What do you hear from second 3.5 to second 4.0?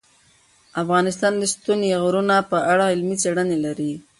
لري.